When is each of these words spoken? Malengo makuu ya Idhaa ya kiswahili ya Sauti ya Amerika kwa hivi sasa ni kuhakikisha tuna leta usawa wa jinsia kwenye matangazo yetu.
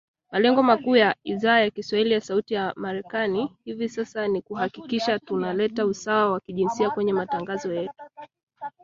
Malengo 0.31 0.63
makuu 0.63 0.95
ya 0.95 1.15
Idhaa 1.23 1.59
ya 1.59 1.69
kiswahili 1.71 2.11
ya 2.13 2.21
Sauti 2.21 2.53
ya 2.53 2.75
Amerika 2.77 3.27
kwa 3.29 3.49
hivi 3.63 3.89
sasa 3.89 4.27
ni 4.27 4.41
kuhakikisha 4.41 5.19
tuna 5.19 5.53
leta 5.53 5.85
usawa 5.85 6.31
wa 6.31 6.39
jinsia 6.53 6.89
kwenye 6.89 7.13
matangazo 7.13 7.73
yetu. 7.73 7.93